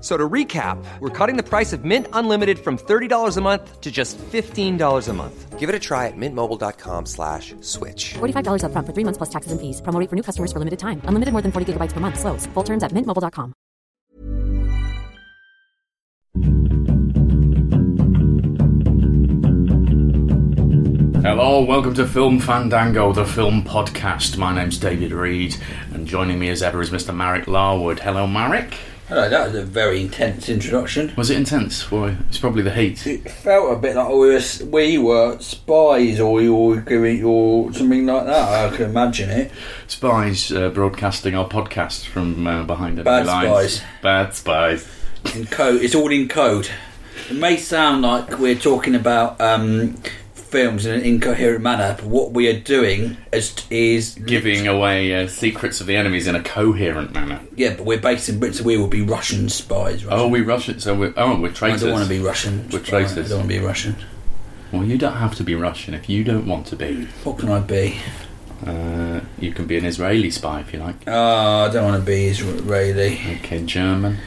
[0.00, 3.90] So to recap, we're cutting the price of Mint Unlimited from $30 a month to
[3.90, 5.58] just $15 a month.
[5.58, 8.14] Give it a try at mintmobile.com slash switch.
[8.14, 9.82] $45 upfront for three months plus taxes and fees.
[9.82, 11.02] Promo for new customers for limited time.
[11.04, 12.18] Unlimited more than 40 gigabytes per month.
[12.18, 12.46] Slows.
[12.54, 13.52] Full terms at mintmobile.com.
[21.22, 24.38] Hello, welcome to Film Fandango, the film podcast.
[24.38, 25.56] My name's David Reed,
[25.92, 27.14] and joining me as ever is Mr.
[27.14, 28.00] Marek Larwood.
[28.00, 28.74] Hello, Marek.
[29.10, 31.12] Hello, that was a very intense introduction.
[31.16, 31.90] Was it intense?
[31.90, 33.04] Well, it's probably the heat.
[33.08, 37.72] It felt a bit like we were, we were spies or we were giving or
[37.72, 38.72] something like that.
[38.72, 39.50] I can imagine it.
[39.88, 43.72] Spies uh, broadcasting our podcast from uh, behind enemy Bad lines.
[43.72, 43.88] spies.
[44.00, 44.88] Bad spies.
[45.34, 46.68] In code, it's all in code.
[47.28, 49.96] It may sound like we're talking about um,
[50.50, 55.28] films in an incoherent manner, but what we are doing is, is Giving away uh,
[55.28, 57.40] secrets of the enemies in a coherent manner.
[57.54, 60.04] Yeah, but we're based in Britain, so we will be Russian spies.
[60.04, 60.20] Russian.
[60.20, 62.64] Oh, we Russian, so we're, oh, we're I don't want to be Russian.
[62.70, 63.04] We're spy.
[63.04, 63.26] traitors.
[63.26, 63.96] I don't want to be Russian.
[64.72, 67.06] Well, you don't have to be Russian if you don't want to be.
[67.24, 67.98] What can I be?
[68.64, 70.96] Uh, you can be an Israeli spy if you like.
[71.06, 73.18] Oh, I don't want to be Israeli.
[73.38, 74.18] Okay, German.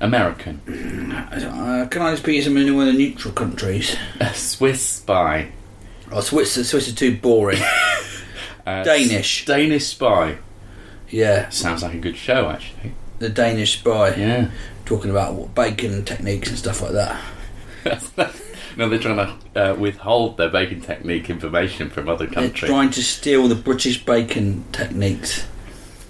[0.00, 0.60] American.
[1.34, 3.96] Uh, can I just be some in one of the neutral countries?
[4.20, 5.50] A Swiss spy.
[6.14, 7.60] Oh, Swiss, Swiss are too boring.
[8.66, 9.44] Uh, Danish.
[9.44, 10.38] Danish spy.
[11.10, 12.94] yeah, Sounds like a good show, actually.
[13.18, 14.14] the Danish spy.
[14.14, 14.50] Yeah.
[14.86, 17.22] Talking about what, bacon techniques and stuff like that.
[18.78, 19.36] no, they're trying to
[19.72, 22.62] uh, withhold their bacon technique information from other countries.
[22.62, 25.46] They're trying to steal the British bacon techniques.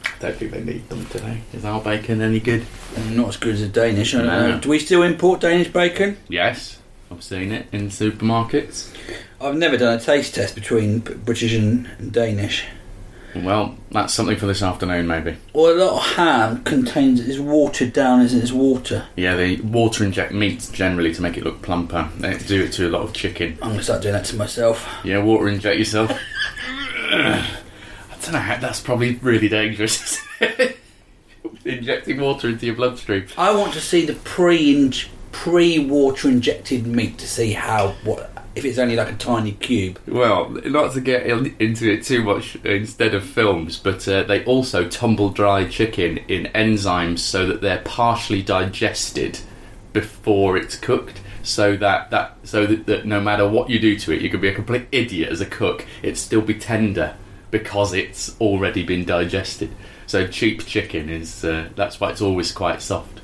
[0.05, 1.41] I Don't think they need them today.
[1.55, 2.65] Is our bacon any good?
[3.11, 4.15] Not as good as the Danish.
[4.15, 4.51] I don't No.
[4.53, 4.61] know.
[4.61, 6.19] Do we still import Danish bacon?
[6.29, 6.79] Yes.
[7.11, 8.91] I've seen it in supermarkets.
[9.45, 12.65] I've never done a taste test between British and, Danish.
[13.35, 15.37] Well, that's something for this afternoon, maybe.
[15.53, 19.07] Well, a lot of ham contains is watered down as it's water.
[19.17, 22.09] Yeah, they water inject meat generally to make it look plumper.
[22.17, 23.59] They do it to a lot of chicken.
[23.61, 24.89] I'm gonna start doing that to myself.
[25.05, 26.11] Yeah, water inject yourself.
[27.11, 27.47] I
[28.23, 30.25] don't know how that's probably really dangerous.
[31.65, 33.27] Injecting water into your bloodstream.
[33.37, 34.91] I want to see the pre
[35.33, 39.99] pre water injected meat to see how what if it's only like a tiny cube.
[40.07, 44.89] Well, not to get into it too much instead of films, but uh, they also
[44.89, 49.41] tumble dry chicken in enzymes so that they're partially digested
[49.93, 51.21] before it's cooked.
[51.43, 54.41] So that, that so that, that no matter what you do to it, you could
[54.41, 55.87] be a complete idiot as a cook.
[56.03, 57.17] It'd still be tender
[57.51, 59.71] because it's already been digested.
[60.07, 63.21] So cheap chicken is uh, that's why it's always quite soft.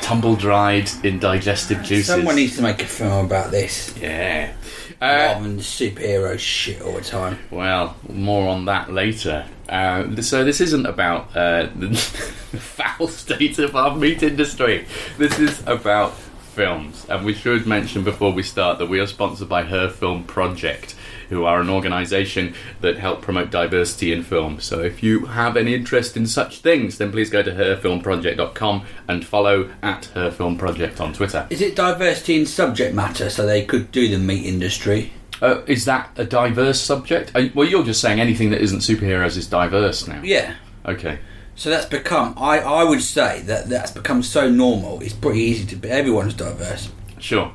[0.00, 2.06] Tumble dried in digestive juices.
[2.06, 4.52] Someone needs to make a film about this yeah.
[5.00, 7.38] Uh, rather than superhero shit all the time.
[7.50, 9.46] Well, more on that later.
[9.68, 11.88] Uh, so this isn't about uh, the,
[12.52, 14.86] the foul state of our meat industry.
[15.18, 16.14] This is about
[16.56, 20.24] films, and we should mention before we start that we are sponsored by Her Film
[20.24, 20.96] Project,
[21.28, 24.58] who are an organisation that help promote diversity in film.
[24.58, 29.24] So if you have any interest in such things, then please go to herfilmproject.com and
[29.24, 31.46] follow at Her Film Project on Twitter.
[31.50, 35.12] Is it diversity in subject matter so they could do the meat industry?
[35.42, 37.32] Uh, is that a diverse subject?
[37.34, 40.22] Uh, well, you're just saying anything that isn't superheroes is diverse now.
[40.22, 40.54] Yeah.
[40.86, 41.18] Okay.
[41.56, 45.66] So that's become I, I would say that that's become so normal it's pretty easy
[45.66, 46.90] to be everyone's diverse.
[47.18, 47.52] Sure.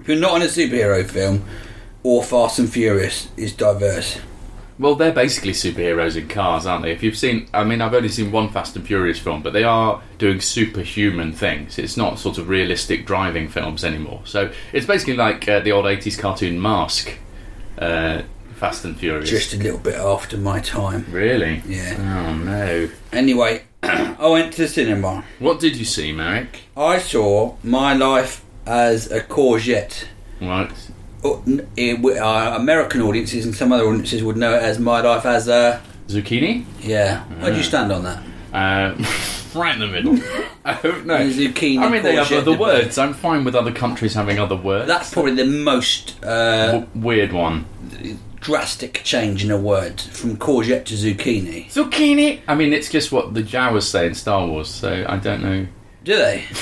[0.00, 1.44] If you're not in a superhero film
[2.02, 4.18] or Fast and Furious is diverse.
[4.78, 6.90] Well, they're basically superheroes in cars, aren't they?
[6.90, 9.62] If you've seen, I mean, I've only seen one Fast and Furious film, but they
[9.62, 11.78] are doing superhuman things.
[11.78, 14.22] It's not sort of realistic driving films anymore.
[14.24, 17.16] So it's basically like uh, the old 80s cartoon Mask,
[17.78, 18.22] uh,
[18.62, 19.28] Fast and Furious.
[19.28, 21.04] Just a little bit after my time.
[21.10, 21.60] Really?
[21.66, 21.96] Yeah.
[21.98, 22.88] Oh, no.
[23.12, 25.24] Anyway, I went to the cinema.
[25.40, 26.60] What did you see, Marek?
[26.76, 30.04] I saw My Life as a Courgette.
[30.40, 30.70] Right.
[31.24, 34.78] Oh, n- eh, w- uh, American audiences and some other audiences would know it as
[34.78, 35.82] My Life as a.
[36.06, 36.64] Zucchini?
[36.82, 37.24] Yeah.
[37.40, 38.22] Where do you stand on that?
[38.52, 38.94] Uh,
[39.58, 40.20] right in the middle.
[40.64, 41.18] I don't know.
[41.18, 42.96] Zucchini, I mean, they have courgette, other the- words.
[42.96, 44.86] I'm fine with other countries having other words.
[44.86, 47.64] That's probably the most uh, W- weird one.
[48.42, 51.66] Drastic change in a word from courgette to zucchini.
[51.66, 52.40] Zucchini.
[52.48, 54.68] I mean, it's just what the Jawas say in Star Wars.
[54.68, 55.66] So I don't know.
[56.04, 56.44] Do they?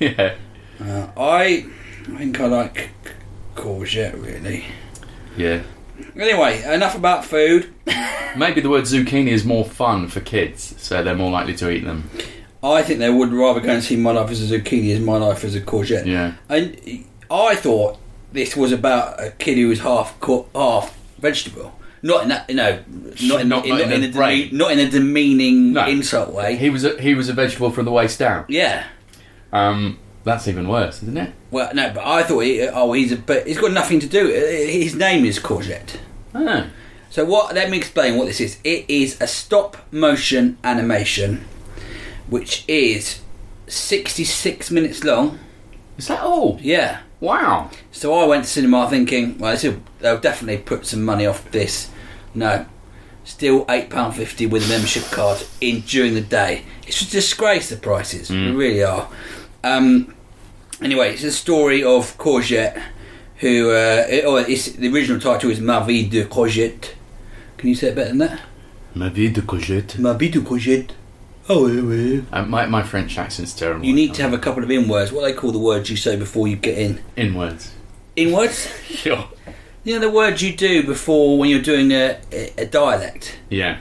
[0.00, 0.36] Yeah.
[0.80, 1.66] Uh, I,
[2.06, 2.90] I think I like
[3.56, 4.64] courgette really.
[5.36, 5.64] Yeah.
[6.16, 7.74] Anyway, enough about food.
[8.36, 11.84] Maybe the word zucchini is more fun for kids, so they're more likely to eat
[11.84, 12.08] them.
[12.62, 15.16] I think they would rather go and see My Life as a Zucchini as My
[15.16, 16.06] Life as a Courgette.
[16.06, 16.34] Yeah.
[16.48, 17.98] And I thought
[18.32, 20.16] this was about a kid who was half
[20.54, 21.78] half vegetable.
[22.02, 22.78] Not in that, you know,
[23.22, 24.48] not in, Not- in, not in a brain.
[24.50, 25.86] deme- not in a demeaning No.
[25.86, 26.56] insult way.
[26.56, 28.44] He was a, he was a vegetable from the waist down.
[28.48, 28.84] yeah.
[29.52, 31.32] Um, that's even worse, isn't it?
[31.50, 34.26] Well, no, but I thought, he, oh, he's a, but he's got nothing to do.
[34.28, 35.96] His name is Courgette.
[36.34, 36.66] Oh.
[37.10, 37.54] So what?
[37.54, 38.58] Let me explain what this is.
[38.62, 41.46] It is a stop motion animation,
[42.28, 43.20] which is
[43.66, 45.38] sixty-six minutes long.
[45.96, 46.58] Is that all?
[46.60, 47.00] Yeah.
[47.20, 47.70] Wow.
[47.90, 51.90] So I went to cinema thinking, well, will, they'll definitely put some money off this.
[52.34, 52.66] No,
[53.24, 56.64] still eight pound fifty with a membership card in during the day.
[56.86, 57.70] It's a disgrace.
[57.70, 59.08] The prices they really are.
[59.64, 60.14] Um,
[60.80, 62.80] anyway, it's a story of Courgette,
[63.38, 66.94] who, uh, it, or it's, the original title is Ma vie de Courgette.
[67.56, 68.40] Can you say it better than that?
[68.94, 69.98] Ma vie de courgette.
[69.98, 70.92] Ma vie de Courgette.
[71.50, 72.24] Oh, oui, oui.
[72.30, 73.84] Uh, my, my French accent's terrible.
[73.84, 75.12] You need to have a couple of in words.
[75.12, 77.00] What they call the words you say before you get in.
[77.16, 77.72] in words.
[78.16, 78.70] In words.
[78.88, 79.28] Sure.
[79.84, 83.38] You know the words you do before when you're doing a, a, a dialect.
[83.48, 83.78] Yeah.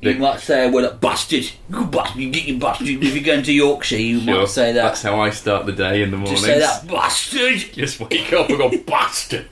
[0.00, 1.50] You The- might say a word like busted.
[1.70, 2.20] You busted.
[2.20, 2.88] You get your busted.
[2.88, 4.38] If you're going to Yorkshire, you Sure.
[4.40, 4.82] might say that.
[4.82, 6.34] That's how I start the day in the morning.
[6.34, 7.72] Just say that busted.
[7.74, 9.46] Just wake up and go bastard.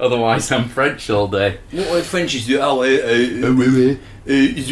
[0.00, 1.58] Otherwise, I'm French all day.
[1.72, 2.58] What would Frenchies do?
[2.60, 4.70] Oh, uh, uh, uh, uh, uh,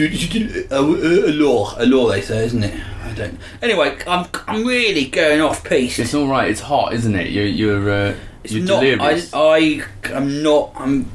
[0.70, 2.80] uh, uh, alors, alors they say, isn't it?
[3.04, 3.38] I don't.
[3.62, 5.98] Anyway, I'm I'm really going off piece.
[5.98, 6.50] It's all right.
[6.50, 7.30] It's hot, isn't it?
[7.30, 8.14] You're you're uh,
[8.44, 8.82] It's you're not.
[8.82, 9.34] I, delirious.
[9.34, 9.82] I
[10.14, 10.72] am not.
[10.76, 11.10] I'm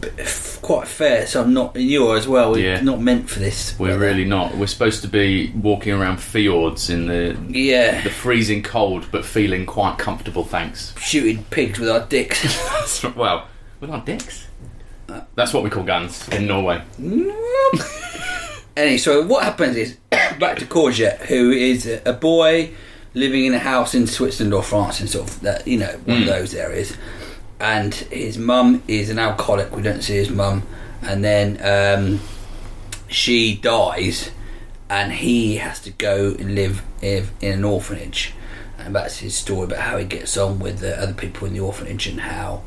[0.61, 1.75] quite fair, so I'm not.
[1.75, 2.51] And you are as well.
[2.51, 2.81] We're Yeah.
[2.81, 3.77] not meant for this.
[3.79, 3.99] We're weather.
[3.99, 4.55] really not.
[4.57, 9.65] We're supposed to be walking around fjords in the Yeah, the freezing cold, but feeling
[9.65, 10.43] quite comfortable.
[10.43, 10.93] Thanks.
[10.99, 13.03] shooting pigs with our dicks.
[13.15, 13.47] Well,
[13.83, 14.47] with our dicks.
[15.35, 16.81] That's what we call guns in Norway.
[18.75, 19.97] Anyway, so what happens is
[20.39, 22.71] back to Courgette, who is a a boy
[23.13, 26.23] living in a house in Switzerland or France, in sort of that you know one
[26.23, 26.97] of those areas,
[27.59, 29.75] and his mum is an alcoholic.
[29.75, 30.63] We don't see his mum,
[31.03, 32.19] and then um,
[33.07, 34.31] she dies,
[34.89, 38.33] and he has to go and live in in an orphanage,
[38.79, 41.59] and that's his story about how he gets on with the other people in the
[41.59, 42.63] orphanage and how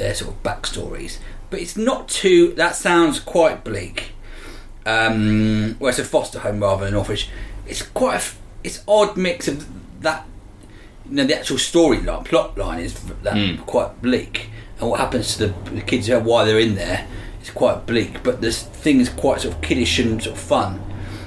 [0.00, 1.18] their sort of backstories.
[1.50, 2.52] But it's not too.
[2.54, 4.12] That sounds quite bleak
[4.86, 7.28] um, well, it's a foster home rather than an orphanage.
[7.66, 8.32] It's quite a,
[8.64, 9.66] it's odd mix of
[10.02, 10.26] that.
[11.08, 15.48] You know, the actual storyline, plot line is that quite bleak, and what happens to
[15.48, 17.06] the, the kids while they're in there
[17.42, 18.22] is quite bleak.
[18.22, 20.80] But this thing is quite sort of kiddish and sort of fun.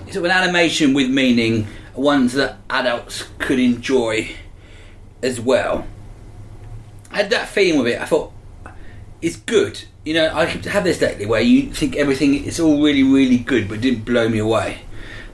[0.05, 4.31] It's sort of an animation with meaning, ones that adults could enjoy
[5.21, 5.85] as well.
[7.11, 8.01] I had that feeling with it.
[8.01, 8.32] I thought
[9.23, 9.81] it's good.
[10.03, 13.69] You know, I have this lately where you think everything is all really, really good,
[13.69, 14.81] but it didn't blow me away.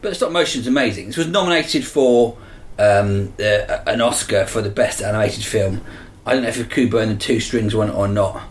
[0.01, 1.07] But stop motion's amazing.
[1.07, 2.37] This was nominated for
[2.77, 5.81] um, uh, an Oscar for the best animated film.
[6.25, 8.43] I don't know if Kubo and the Two Strings won or not,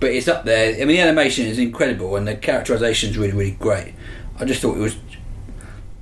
[0.00, 0.74] but it's up there.
[0.74, 3.94] I mean, the animation is incredible and the characterization is really, really great.
[4.38, 4.96] I just thought it was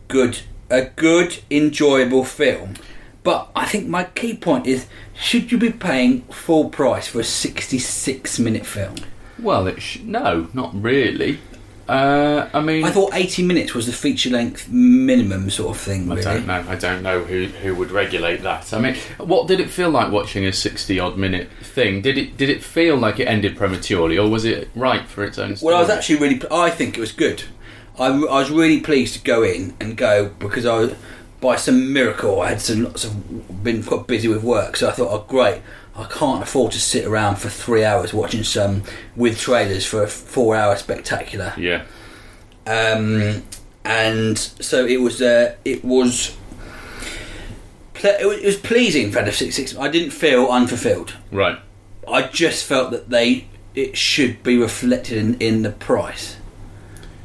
[0.08, 2.74] good, a good, enjoyable film.
[3.22, 4.86] But I think my key point is:
[5.22, 8.96] should you be paying full price for a sixty-six-minute film?
[9.38, 11.38] Well, it sh- no, not really.
[11.88, 16.10] Uh, I mean, I thought eighty minutes was the feature-length minimum sort of thing.
[16.10, 16.64] I don't know.
[16.68, 18.72] I don't know who who would regulate that.
[18.72, 22.00] I mean, what did it feel like watching a sixty odd minute thing?
[22.00, 25.38] Did it did it feel like it ended prematurely, or was it right for its
[25.38, 25.56] own?
[25.56, 25.72] Story?
[25.72, 26.40] Well, I was actually really.
[26.52, 27.42] I think it was good.
[27.98, 30.94] I, I was really pleased to go in and go because I, was-
[31.42, 34.76] by some miracle, I had some lots of been quite busy with work.
[34.78, 35.60] So I thought, oh great,
[35.94, 38.84] I can't afford to sit around for three hours watching some
[39.16, 41.52] with trailers for a four-hour spectacular.
[41.58, 41.82] yeah.
[42.66, 43.42] um,
[43.84, 45.20] and so it was.
[45.20, 46.36] Uh, it was.
[47.94, 49.76] ple- It was it was pleasing for the six six.
[49.76, 51.14] I didn't feel unfulfilled.
[51.32, 51.58] Right.
[52.08, 56.36] I just felt that they it should be reflected in, in the price.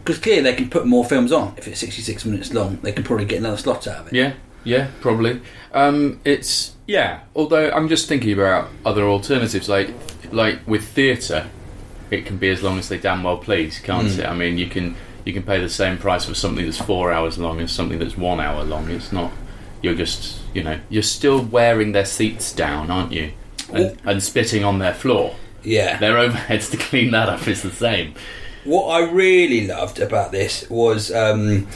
[0.07, 1.53] Because clearly they can put more films on.
[1.57, 4.13] If it's 66 minutes long, they can probably get another slot out of it.
[4.13, 4.33] Yeah.
[4.63, 4.87] Yeah.
[5.01, 5.41] Probably.
[5.73, 7.19] Um, it's yeah.
[7.35, 9.89] Although I'm just thinking about other alternatives, like
[10.31, 11.49] like with theatre,
[12.09, 14.19] it can be as long as they damn well please, can't Hmm.
[14.21, 14.25] it?
[14.25, 14.95] I mean, you can
[15.25, 18.15] You can pay the same price for something that's four hours long as something that's
[18.17, 18.89] one hour long.
[18.89, 19.33] It's not.
[19.81, 23.33] You're just, you know, you're still wearing their seats down, aren't you?
[23.73, 25.35] And, and spitting on their floor.
[25.63, 25.97] Yeah.
[25.97, 28.13] Their overheads to clean that up is the same.
[28.67, 31.67] What I really loved about this was um,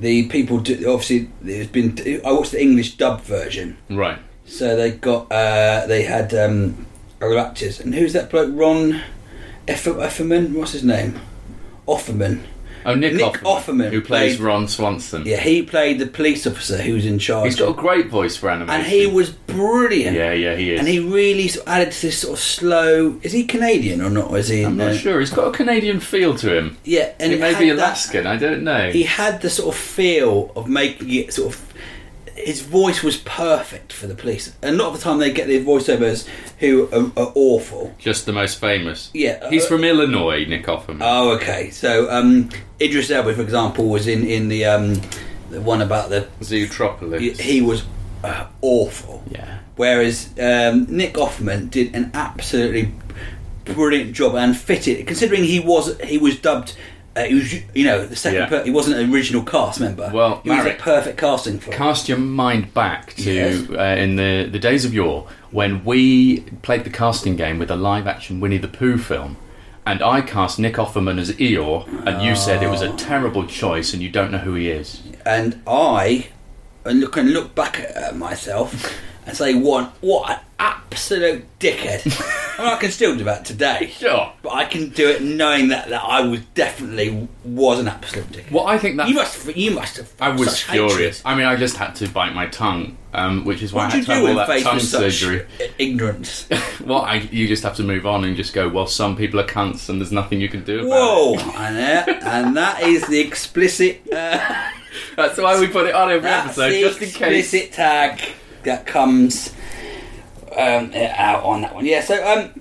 [0.00, 0.58] the people.
[0.58, 1.96] Do, obviously, there's been.
[2.26, 4.18] I watched the English dub version, Right.
[4.44, 5.30] so they got.
[5.30, 6.86] Uh, they had um,
[7.22, 8.50] other actors, and who's that bloke?
[8.52, 9.00] Ron
[9.68, 10.52] Eff- Efferman.
[10.54, 11.20] What's his name?
[11.86, 12.40] Offerman.
[12.86, 15.24] Oh, Nick, Nick Offerman, Offerman who plays played- Ron Swanson.
[15.26, 17.46] Yeah, he played the police officer who was in charge.
[17.46, 18.80] He's got a great voice for animation.
[18.80, 20.16] and he was brilliant.
[20.16, 20.78] Yeah, yeah, he is.
[20.80, 23.18] And he really sort of added to this sort of slow.
[23.22, 24.30] Is he Canadian or not?
[24.30, 24.62] Or is he?
[24.62, 25.20] I'm not uh, sure.
[25.20, 26.76] He's got a Canadian feel to him.
[26.84, 28.26] Yeah, and he may had be that- Alaskan.
[28.26, 28.90] I don't know.
[28.90, 31.60] he had the sort of feel of making it sort of
[32.44, 35.46] his voice was perfect for the police and a lot of the time they get
[35.46, 36.26] their voiceovers
[36.58, 39.10] who are, are awful Just the most famous.
[39.14, 40.98] Yeah, He's uh, from Illinois, Nick Offerman.
[41.00, 42.48] oh okay so um,
[42.80, 45.00] Idris Elba for example was in in the um,
[45.50, 47.38] the one about the Zootropolis.
[47.40, 47.84] he was
[48.22, 49.58] uh, awful yeah.
[49.76, 52.92] whereas um, Nick Offerman did an absolutely
[53.64, 56.76] brilliant job and fitted considering he was he was dubbed
[57.16, 58.40] uh, he was, you know, the second.
[58.40, 58.46] Yeah.
[58.48, 60.10] Per- he wasn't an original cast member.
[60.12, 61.70] Well, he was a perfect casting for.
[61.70, 61.76] it.
[61.76, 63.68] Cast your mind back to Yes.
[63.70, 67.76] uh, in the, the days of yore when we played the casting game with a
[67.76, 69.36] live action Winnie the Pooh film.
[69.86, 72.92] And I cast Nick Offerman as Eeyore, and you said it was Oh.
[72.92, 75.02] a terrible choice, and you don't know who he is.
[75.26, 76.28] and I
[76.84, 78.94] and look and look back at myself
[79.26, 79.92] and say, "What?
[80.00, 82.04] What an absolute dickhead!"
[82.66, 84.32] I can still do that today, Sure.
[84.42, 88.50] but I can do it knowing that, that I was definitely was an absolute dickhead.
[88.50, 90.12] Well, I think that you must, you must have.
[90.20, 90.90] I was such hatred.
[90.92, 91.22] furious.
[91.24, 93.96] I mean, I just had to bite my tongue, um, which is why What I
[93.96, 95.46] had you to do have in all that face tongue with such surgery.
[95.78, 96.48] ignorance?
[96.84, 98.66] Well, I, you just have to move on and just go.
[98.68, 101.46] Well, some people are cunts, and there's nothing you can do about Whoa, it.
[101.56, 104.00] and, uh, and that is the explicit.
[104.10, 104.38] Uh,
[105.16, 107.44] That's why we put it on every That's episode, the just in case.
[107.54, 108.20] explicit tag
[108.64, 109.54] that comes
[110.56, 111.84] um, out on that one.
[111.86, 112.60] Yeah, so um,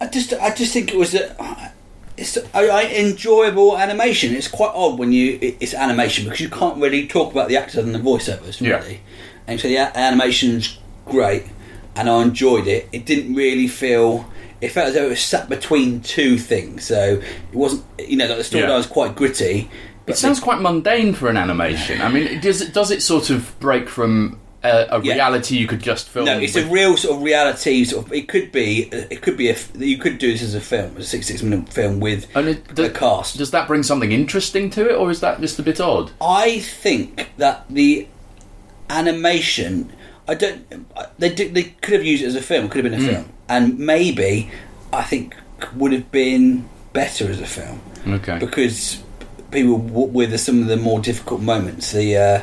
[0.00, 1.72] I just I just think it was a
[2.16, 4.34] it's a, a enjoyable animation.
[4.34, 7.56] It's quite odd when you it- it's animation because you can't really talk about the
[7.56, 8.78] actors and the voiceovers Yeah.
[8.78, 9.00] really.
[9.46, 11.44] And so the animation's great,
[11.96, 12.88] and I enjoyed it.
[12.92, 14.30] It didn't really feel.
[14.60, 16.84] It felt as though it was sat between two things.
[16.84, 17.20] So
[17.52, 18.76] it wasn't, you know, like the storyline Yeah.
[18.76, 19.70] was quite gritty.
[20.04, 22.00] But It sounds quite mundane for an animation.
[22.02, 25.14] I mean, does it, does it sort of break from a, a Yeah.
[25.14, 26.26] reality you could just film?
[26.26, 27.84] No, it's a real sort of reality.
[27.84, 28.88] Sort of, it could be.
[28.92, 29.56] It could be a.
[29.78, 32.92] You could do this as a film, a six-six minute film with And it, does,
[32.92, 33.38] cast.
[33.38, 36.10] does that bring something interesting to it, or is that just a bit odd?
[36.20, 38.08] I think that the
[38.90, 39.92] animation.
[40.26, 40.66] I don't.
[41.18, 42.68] They did, they could have used it as a film.
[42.68, 44.50] Could have been a film, and maybe
[44.92, 45.34] I think
[45.74, 48.38] would have been better as a film Okay.
[48.38, 49.02] because
[49.50, 52.16] people with some of the more difficult moments, the.
[52.16, 52.40] Uh,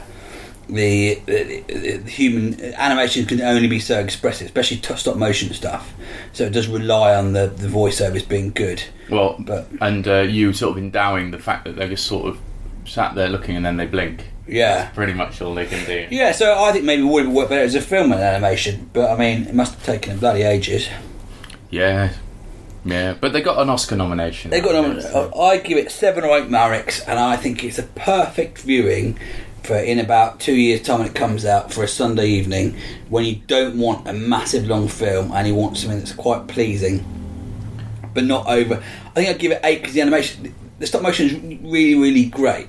[0.67, 1.59] the, the,
[1.97, 5.93] the human animation can only be so expressive, especially t- stop motion stuff.
[6.33, 8.83] So it does rely on the, the voiceovers being good.
[9.09, 12.39] Well, But- and uh, you sort of endowing the fact that they're just sort of
[12.85, 14.25] sat there looking and then they blink.
[14.47, 14.89] Yeah.
[14.89, 16.07] Pretty much all they can do.
[16.11, 18.89] Yeah, so I think maybe it would have worked better as a film than animation,
[18.93, 20.87] but I mean, it must have taken them bloody ages.
[21.69, 22.13] Yeah.
[22.83, 24.51] Yeah, but they got an Oscar nomination.
[24.51, 24.91] They got out them.
[24.91, 27.83] of it, so- I give it seven or eight Mareks, and I think it's a
[27.83, 29.17] perfect viewing
[29.65, 32.75] for in about two years' time when it comes out for a Sunday evening
[33.09, 37.03] when you don't want a massive long film and you want something that's quite pleasing,
[38.13, 38.75] but not over.
[39.07, 42.25] I think I'd give it eight because the animation, the stop motion is really, really
[42.25, 42.67] great.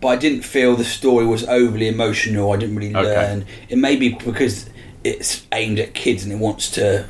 [0.00, 2.52] But I didn't feel the story was overly emotional.
[2.52, 3.02] I didn't really Okay.
[3.14, 3.44] learn.
[3.68, 4.68] It may be because
[5.04, 7.06] it's aimed at kids and it wants to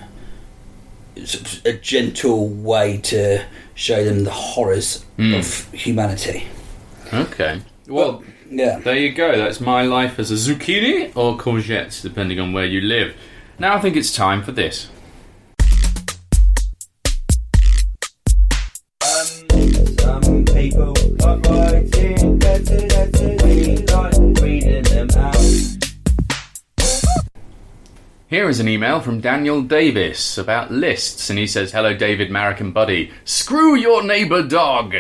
[1.14, 5.35] it's a gentle way to show them the horrors Hmm.
[5.35, 6.45] of humanity.
[7.12, 7.61] Okay.
[7.87, 8.80] Well, Yeah.
[8.80, 9.37] there you go.
[9.37, 13.16] That's my life as a zucchini or courgette, depending on where you live.
[13.59, 14.88] Now I think it's time for this.
[28.28, 32.61] Here is an email from Daniel Davis about lists, and he says, Hello, David, Marek,
[32.61, 33.11] and Buddy.
[33.25, 34.94] Screw your neighbour dog!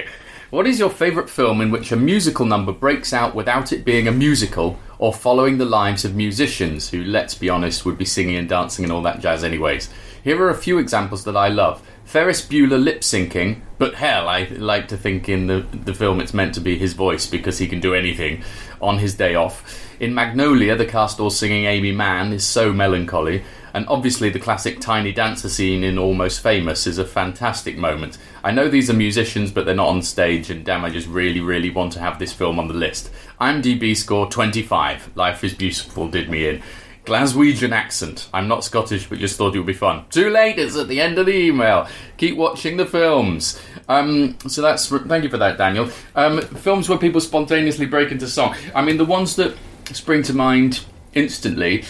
[0.52, 4.06] What is your favourite film in which a musical number breaks out without it being
[4.06, 8.36] a musical or following the lives of musicians who, let's be honest, would be singing
[8.36, 9.88] and dancing and all that jazz anyways?
[10.22, 11.82] Here are a few examples that I love.
[12.04, 16.34] Ferris Bueller lip syncing, but hell, I like to think in the, the film it's
[16.34, 18.44] meant to be his voice because he can do anything
[18.78, 19.88] on his day off.
[20.00, 23.42] In Magnolia, the cast all singing Aimee Mann is so melancholy.
[23.74, 28.18] And obviously, the classic tiny dancer scene in Almost Famous is a fantastic moment.
[28.44, 31.40] I know these are musicians, but they're not on stage, and damn, I just really,
[31.40, 33.10] really want to have this film on the list.
[33.40, 35.16] IMDb score 25.
[35.16, 36.62] Life is Beautiful did me in.
[37.04, 38.28] Glaswegian accent.
[38.32, 40.04] I'm not Scottish, but just thought it would be fun.
[40.10, 41.88] Too late, it's at the end of the email.
[42.16, 43.60] Keep watching the films.
[43.88, 45.90] Um, so that's thank you for that, Daniel.
[46.14, 48.54] Um, films where people spontaneously break into song.
[48.74, 49.56] I mean, the ones that
[49.92, 51.84] spring to mind instantly.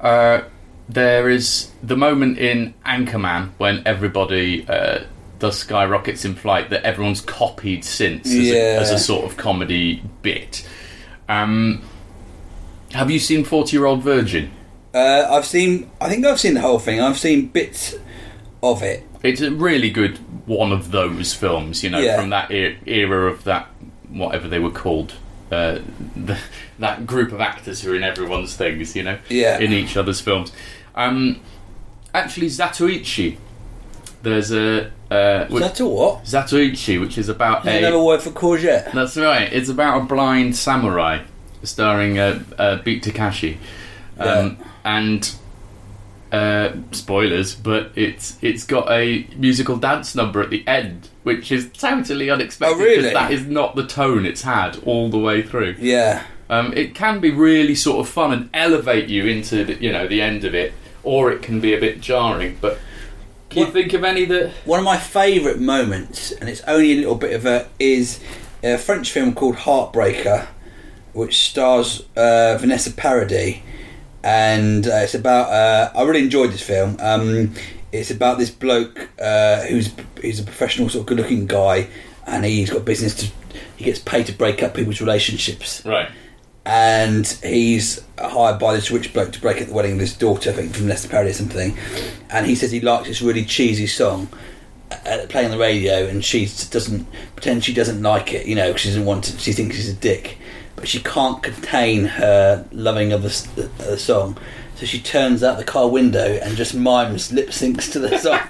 [0.00, 0.42] Uh,
[0.88, 5.00] there is the moment in Anchorman when everybody uh,
[5.38, 8.54] does skyrockets in flight that everyone's copied since as, Yeah.
[8.54, 10.66] a, as a sort of comedy bit.
[11.28, 11.82] Um,
[12.92, 14.50] have you seen Forty Year Old Virgin?
[14.94, 15.90] Uh, I've seen.
[16.00, 17.00] I think I've seen the whole thing.
[17.00, 17.94] I've seen bits
[18.62, 19.02] of it.
[19.22, 22.18] It's a really good one of those films, you know, Yeah.
[22.20, 23.66] from that era of that
[24.08, 25.14] whatever they were called.
[25.50, 25.78] Uh,
[26.16, 26.36] the,
[26.78, 29.58] that group of actors who are in everyone's things, you know, Yeah.
[29.58, 30.52] in each other's films.
[30.94, 31.40] Um,
[32.12, 33.38] actually, Zatoichi.
[34.22, 36.24] There's a uh, that what?
[36.24, 37.78] Zatoichi, which is about a.
[37.78, 38.90] another word for courgette?
[38.92, 39.52] That's right.
[39.52, 41.22] It's about a blind samurai,
[41.62, 43.58] starring uh, uh, Beat Takeshi,
[44.18, 45.32] um, and
[46.32, 51.70] uh, spoilers, but it's it's got a musical dance number at the end, which is
[51.72, 52.76] totally unexpected.
[52.76, 53.12] Oh, really?
[53.12, 55.76] That is not the tone it's had all the way through.
[55.78, 56.24] Yeah.
[56.48, 60.06] Um, it can be really sort of fun and elevate you into the, you know
[60.06, 62.58] the end of it, or it can be a bit jarring.
[62.60, 62.78] But
[63.50, 64.52] can you think of any that?
[64.64, 68.20] One of my favourite moments, and it's only a little bit of a, is
[68.62, 70.46] a French film called Heartbreaker,
[71.12, 73.62] which stars uh, Vanessa Paradis,
[74.22, 75.50] and uh, it's about.
[75.50, 76.96] Uh, I really enjoyed this film.
[77.00, 77.52] Um,
[77.92, 81.88] it's about this bloke uh, who's he's a professional, sort of good-looking guy,
[82.26, 83.30] and he's got business to.
[83.76, 86.08] He gets paid to break up people's relationships Right.
[86.64, 90.50] and he's hired by this rich bloke to break up the wedding of his daughter,
[90.50, 91.76] I think from Leicester Paradis or something.
[92.30, 94.28] And he says he likes this really cheesy song
[94.90, 98.74] uh, playing on the radio, and she doesn't pretend she doesn't like it, you know,
[98.76, 99.38] she doesn't want to.
[99.38, 100.38] She thinks he's a dick,
[100.76, 104.38] but she can't contain her loving of the, the, the song,
[104.76, 108.40] so she turns out the car window and just mimes lip syncs to the song.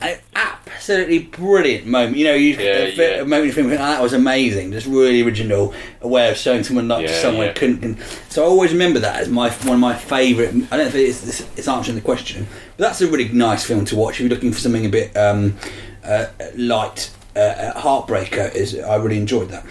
[0.00, 2.16] An absolutely brilliant moment.
[2.16, 3.04] You know, you Yeah, a, yeah.
[3.20, 4.70] a moment you think, "Oh, that was amazing.
[4.70, 7.52] Just really original, a way of showing someone like Yeah, someone yeah.
[7.54, 7.98] couldn't.
[8.28, 10.54] So I always remember that as my one of my favourite.
[10.70, 13.84] I don't think it's, it's, it's answering the question, but that's a really nice film
[13.86, 15.56] to watch if you're looking for something a bit um,
[16.04, 17.10] uh, light.
[17.34, 18.78] Uh, Heartbreaker is.
[18.78, 19.66] I really enjoyed that.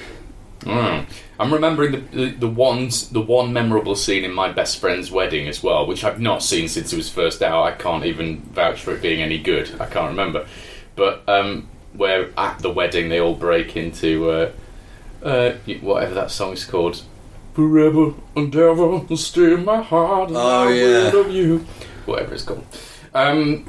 [0.61, 1.05] Mm.
[1.39, 5.47] I'm remembering the, the the ones the one memorable scene in my best friend's wedding
[5.47, 7.63] as well, which I've not seen since it was first out.
[7.63, 9.79] I can't even vouch for it being any good.
[9.79, 10.47] I can't remember,
[10.95, 14.51] but um, where at the wedding they all break into uh,
[15.23, 17.03] uh, whatever that song's called.
[17.53, 20.29] Forever and ever stay in my heart.
[20.29, 21.11] and Oh, I yeah.
[21.13, 21.65] love you.
[22.05, 22.63] Whatever it's called.
[23.15, 23.67] Um,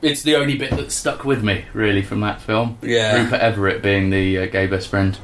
[0.00, 2.78] it's the only bit that stuck with me, really, from that film.
[2.82, 3.22] Yeah.
[3.22, 5.18] Rupert Everett being the uh, gay best friend.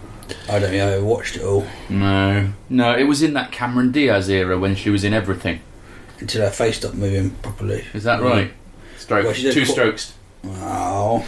[0.49, 0.97] I don't know.
[0.97, 4.91] I watched it all No, no, it was in that Cameron Diaz era when she
[4.91, 5.61] was in everything.
[6.19, 7.85] until her face stopped moving properly.
[7.95, 8.25] Is that mm.
[8.31, 8.53] right?
[8.99, 10.15] Strokes, Well, she did two qu- strokes.
[10.45, 11.27] Oh,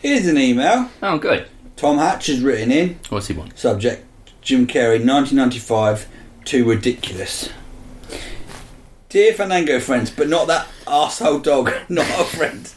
[0.00, 0.90] here's an email.
[1.02, 1.46] Oh, good.
[1.76, 2.98] Tom Hatch has written in.
[3.08, 3.58] What's he want?
[3.58, 4.04] Subject:
[4.42, 6.08] Jim Carrey, 1995.
[6.44, 7.50] Too ridiculous.
[9.08, 12.72] Dear Fandango friends, but not that arsehole dog, not a friend.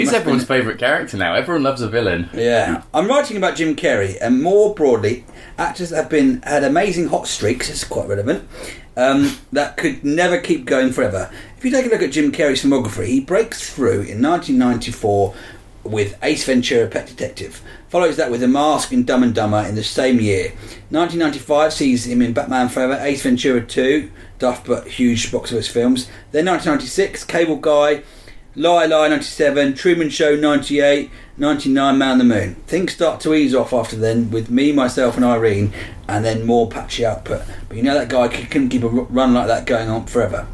[0.00, 1.34] He's everyone's been- favourite character now.
[1.34, 2.28] Everyone loves a villain.
[2.34, 5.24] Yeah, I'm writing about Jim Carrey, and more broadly,
[5.58, 7.68] actors have been had amazing hot streaks.
[7.70, 8.48] It's quite relevant.
[8.96, 11.30] Um, that could never keep going forever.
[11.58, 15.34] If you take a look at Jim Carrey's filmography, he breaks through in 1994
[15.82, 17.60] with Ace Ventura: Pet Detective.
[17.88, 20.52] Follows that with The Mask and Dumb and Dumber in the same year.
[20.90, 26.06] 1995 sees him in Batman Forever, Ace Ventura 2, duff but huge box office films.
[26.32, 28.02] Then 1996, Cable Guy,
[28.56, 32.54] Liar Liar 97, Truman Show 98, 99 Man on the Moon.
[32.68, 35.72] Things start to ease off after then with me, myself, and Irene,
[36.06, 37.42] and then more patchy output.
[37.66, 40.46] But you know that guy couldn't keep a run like that going on forever.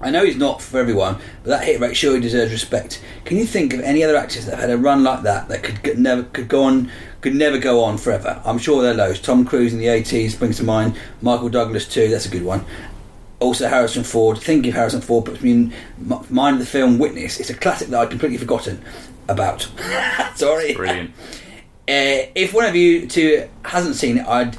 [0.00, 3.00] I know he's not for everyone, but that hit rate surely deserves respect.
[3.24, 5.62] Can you think of any other actors that have had a run like that that
[5.62, 8.42] could get, never could go on, could never go on forever?
[8.44, 9.20] I'm sure there are loads.
[9.20, 10.96] Tom Cruise in the 80s brings to mind.
[11.20, 12.08] Michael Douglas too.
[12.08, 12.64] That's a good one.
[13.42, 14.38] Also Harrison Ford.
[14.38, 15.74] Thinking of Harrison Ford puts me in
[16.30, 17.40] mind of the film Witness.
[17.40, 18.82] It's a classic that I'd completely forgotten
[19.28, 19.68] about.
[20.36, 20.74] Sorry.
[20.74, 21.12] Brilliant.
[21.88, 24.56] Uh, if one of you two hasn't seen it, I'd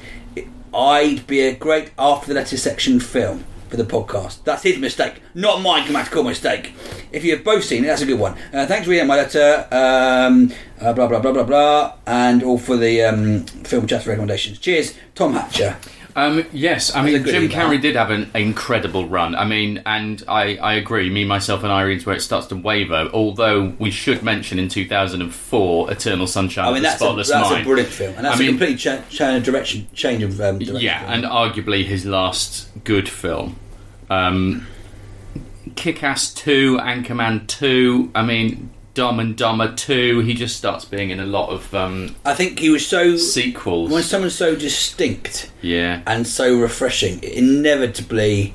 [0.74, 4.44] I'd be a great after the letter section film for the podcast.
[4.44, 6.74] That's his mistake, not my grammatical mistake.
[7.14, 8.34] If you have both seen it, that's a good one.
[8.54, 9.66] Uh, thanks for reading my letter.
[9.72, 14.60] Um, uh, blah blah blah blah blah, and all for the um, film chat recommendations.
[14.60, 15.78] Cheers, Tom Hatcher.
[16.16, 17.50] Um, yes, I mean Jim.
[17.50, 19.36] Carrey did have an incredible run.
[19.36, 21.10] I mean, and I, I agree.
[21.10, 23.10] Me, myself, and Irene's where it starts to waver.
[23.14, 27.64] Although we should mention in 2004, Eternal Sunshine I of mean, that's, a, that's a
[27.64, 29.88] brilliant film, and that's I mean- a complete cha- change of direction.
[29.94, 30.82] Change of um, direction.
[30.82, 33.58] yeah, and arguably his last good film.
[34.10, 34.68] Um,
[35.76, 38.12] Kick-Ass 2, Anchorman 2.
[38.14, 40.20] I mean, Dumb and Dumber 2.
[40.20, 43.90] He just starts being in a lot of um, I think he was so sequels.
[43.92, 46.02] when someone's so distinct yeah.
[46.06, 48.54] and so refreshing, inevitably,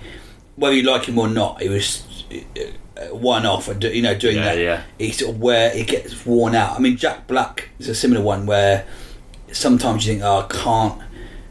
[0.57, 3.69] whether you like him or not, he was uh, one off.
[3.69, 4.83] and do- You know, doing Yeah, that, yeah.
[4.99, 6.77] he sort of where it gets worn out.
[6.77, 8.87] I mean, Jack Black is a similar one where
[9.53, 11.03] sometimes you think, "Oh, I can't."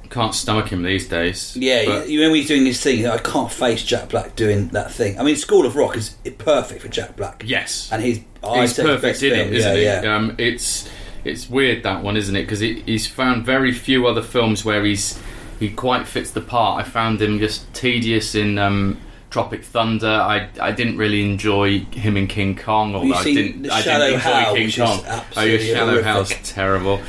[0.09, 1.55] Can't stomach him these days.
[1.57, 4.91] Yeah, but- you when he's doing his thing, I can't face Jack Black doing that
[4.91, 5.19] thing.
[5.19, 7.43] I mean, School of Rock is perfect for Jack Black.
[7.45, 7.89] Yes.
[7.91, 10.05] and he's I he's perfect in it, isn't yeah, he?
[10.05, 10.15] Yeah.
[10.15, 10.89] Um, it's
[11.23, 12.43] it's weird that one, isn't it?
[12.43, 15.19] Because he's found very few other films where he's
[15.59, 16.85] he quite fits the part.
[16.85, 20.07] I found him just tedious in um, Tropic Thunder.
[20.07, 22.95] I I didn't really enjoy him in King Kong.
[22.95, 25.03] Although I didn't I didn't enjoy Hal, King is Kong.
[25.05, 26.23] Oh, Shallow.
[26.43, 27.01] Terrible.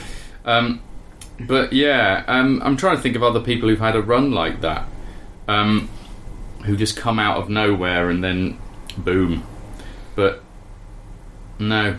[0.45, 0.81] Um,
[1.41, 4.61] but yeah, um, I'm trying to think of other people who've had a run like
[4.61, 4.89] that,
[5.47, 5.89] um,
[6.65, 8.59] who just come out of nowhere and then
[8.97, 9.45] boom.
[10.15, 10.43] But
[11.59, 11.99] no,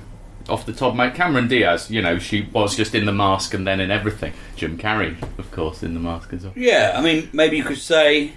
[0.50, 1.90] off the top, mate, Cameron Diaz.
[1.90, 4.34] You know, she was just in the mask and then in everything.
[4.56, 6.54] Jim Carrey, of course, in the mask as well.
[6.56, 8.34] Yeah, I mean, maybe you could say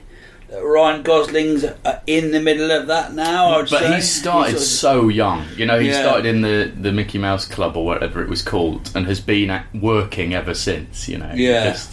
[0.62, 3.60] Ryan Gosling's uh, in the middle of that now.
[3.60, 3.94] But say.
[3.96, 5.46] he started He's so young.
[5.56, 6.00] You know, he Yeah.
[6.02, 9.62] started in the, the Mickey Mouse Club or whatever it was called, and has been
[9.74, 11.08] working ever since.
[11.08, 11.70] You know, He Yeah.
[11.72, 11.92] Just,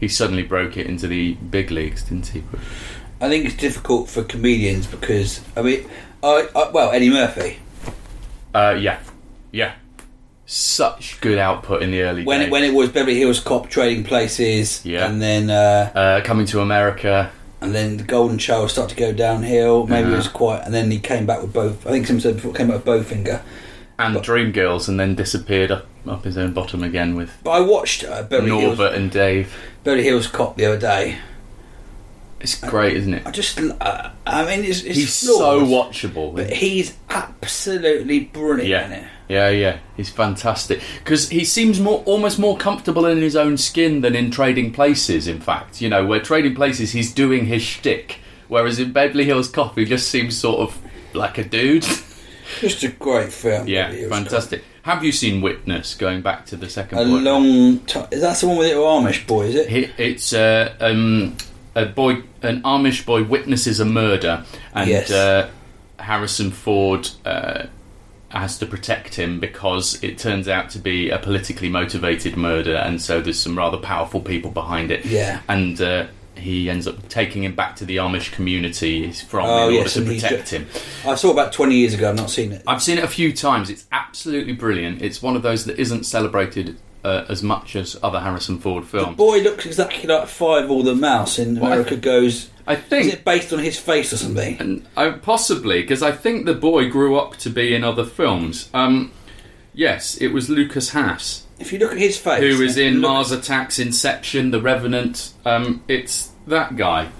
[0.00, 2.42] he suddenly broke it into the big leagues, didn't he?
[3.20, 5.88] I think it's difficult for comedians because I mean,
[6.22, 7.58] I, I well Eddie Murphy
[8.54, 8.98] Uh, yeah,
[9.52, 9.74] yeah.
[10.46, 12.48] Such good output in the early when days.
[12.48, 15.06] it, when it was Beverly Hills Cop, Trading Places, Yeah.
[15.06, 17.30] and then uh, uh, coming to America.
[17.64, 19.86] And then the Golden Child started to go downhill.
[19.86, 20.36] Maybe it was Uh-huh.
[20.38, 21.86] quite, and then he came back with both.
[21.86, 23.40] I think someone said before came back with Bowfinger.
[23.98, 27.50] and But- Dream Girls, and then disappeared up, up his own bottom again with But
[27.52, 29.54] I watched uh, Beverly Hills Norbit and Dave.
[29.84, 31.16] Beverly Hills Cop the other day.
[32.40, 33.22] It's great, isn't it?
[33.26, 36.34] I just, uh, I mean, it's, it's He's flawed, so watchable.
[36.34, 39.04] but he's absolutely brilliant in it.
[39.28, 39.78] Yeah, yeah.
[39.96, 44.30] He's fantastic because he seems more, almost more comfortable in his own skin than in
[44.30, 45.26] Trading Places.
[45.26, 49.48] In fact, you know, where Trading Places, he's doing his shtick, whereas in Beverly Hills
[49.48, 50.78] Cop, he just seems sort of
[51.14, 51.86] like a dude.
[52.60, 53.66] Just a great film.
[53.66, 54.62] yeah, fantastic.
[54.82, 55.94] Have you seen Witness?
[55.94, 57.06] Going back to the second Cop.
[57.06, 57.24] A point.
[57.24, 58.06] long time.
[58.12, 59.46] Is that the one with the Amish boy?
[59.46, 59.68] Is it?
[59.70, 61.36] He- It's uh, um,
[61.74, 65.10] a boy, an Amish boy witnesses a murder, and Yes.
[65.10, 65.48] uh,
[65.98, 67.64] Harrison Ford uh,
[68.36, 73.00] has to protect him because it turns out to be a politically motivated murder, and
[73.00, 75.04] so there's some rather powerful people behind it.
[75.04, 75.40] Yeah.
[75.48, 79.56] and uh, he ends up taking him back to the Amish community he's from Oh,
[79.68, 80.66] in order yes, to protect ju- him.
[81.06, 82.08] I saw it about twenty years ago.
[82.10, 82.62] I've not seen it.
[82.66, 83.70] I've seen it a few times.
[83.70, 85.00] It's absolutely brilliant.
[85.00, 88.88] It's one of those that isn't celebrated uh, as much as other Harrison Ford The
[88.88, 89.16] films.
[89.16, 92.50] boy looks exactly like Fievel the Mouse in Well, America Goes.
[92.66, 94.56] I think Is it based on his face or something?
[94.58, 98.70] And I, possibly because I think the boy grew up to be in other films.
[98.72, 99.12] Um,
[99.74, 103.10] yes, it was Lucas Haas If you look at his face, who was in look-
[103.10, 105.32] Mars Attacks, Inception, The Revenant.
[105.44, 107.10] Um, it's that guy.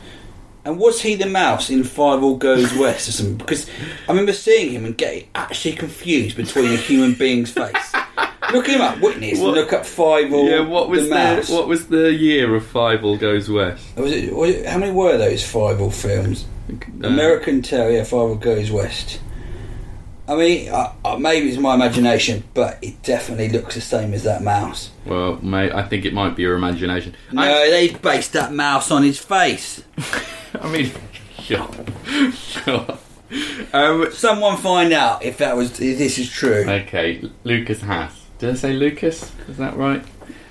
[0.64, 3.37] And was he the mouse in Fievel Goes West or something?
[3.37, 3.68] Because
[4.09, 7.92] I remember seeing him and getting actually confused between a human being's face.
[8.53, 11.50] look him up, Witness, What- and look up Fievel yeah, what was the mouse.
[11.50, 13.85] what was the year of Fievel Goes West?
[13.96, 14.66] was it, was it?
[14.66, 16.46] How many were those Fievel films?
[16.70, 19.20] Uh, American Terrier, Fievel Goes West.
[20.27, 24.22] I mean, uh, uh, maybe it's my imagination, but it definitely looks the same as
[24.22, 24.90] that mouse.
[25.05, 27.14] Well, mate, I think it might be your imagination.
[27.31, 29.83] No, I, they based that mouse on his face.
[30.64, 30.90] I mean,
[31.40, 31.68] sure,
[32.33, 32.98] sure.
[33.72, 36.64] Um, Someone find out if that was if this is true.
[36.66, 38.24] Okay, Lucas Haas.
[38.38, 39.31] Did I say Lucas?
[39.48, 40.03] Is that right?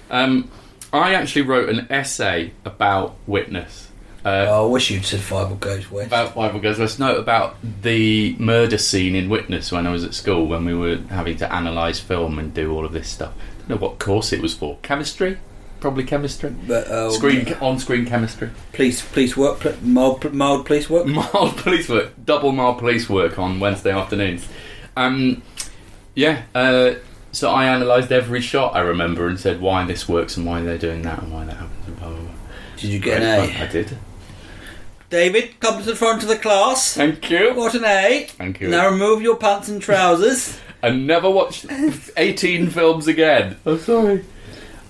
[0.10, 0.50] Um,
[0.92, 3.90] I actually wrote an essay about Witness.
[4.26, 6.08] Uh, Oh, I wish you'd said All Goes West.
[6.08, 7.00] About Bible Goes West.
[7.00, 10.98] No, about the murder scene in Witness when I was at school when we were
[11.10, 13.34] having to analyse film and do all of this stuff.
[13.36, 14.78] I don't know what course it was for.
[14.84, 15.40] Chemistry?
[15.84, 16.56] Probably chemistry.
[16.66, 18.50] But uh, Screen on-screen chemistry.
[18.72, 21.06] police, police work, pl- mild, mild police work.
[21.08, 22.14] Mild police work.
[22.24, 24.48] Double mild police work on Wednesday afternoons.
[24.96, 25.42] Um,
[26.16, 26.44] yeah.
[26.56, 26.94] Uh,
[27.34, 30.78] so I analysed every shot I remember and said why this works and why they're
[30.78, 31.86] doing that and why that happens.
[31.88, 32.32] And blah, blah, blah.
[32.78, 33.70] Did you get an I A?
[33.70, 33.98] did.
[35.10, 36.94] David, come to the front of the class.
[36.94, 37.54] Thank you.
[37.56, 38.28] What an A.
[38.30, 38.70] Thank you.
[38.70, 40.58] Now remove your pants and trousers.
[40.82, 41.66] and never watch
[42.16, 43.58] 18 films again.
[43.66, 44.24] I'm sorry.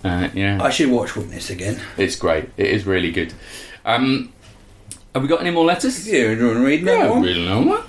[0.04, 1.80] Uh, yeah, I should watch Witness again.
[1.98, 2.50] it's great.
[2.58, 3.34] It is really good.
[3.86, 4.34] Um,
[5.14, 6.08] have we got any more letters?
[6.08, 7.22] Yeah, you want to read that Yeah, one?
[7.22, 7.88] really know what?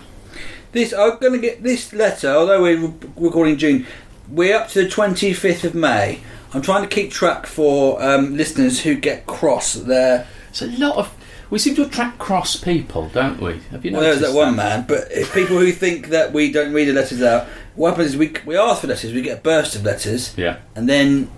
[0.72, 2.28] This I'm going to get this letter.
[2.28, 3.86] Although we're recording June,
[4.28, 6.20] we're up to the 25th of May.
[6.52, 10.26] I'm trying to keep track for um, listeners who get cross there.
[10.50, 11.12] It's a lot of.
[11.50, 13.60] We seem to attract cross people, don't we?
[13.70, 16.50] Have you Well, there's noticed that one man, but if people who think that we
[16.50, 17.46] don't read the letters out,
[17.76, 20.58] what happens is we we ask for letters, we get a burst of letters, Yeah,
[20.74, 21.30] and then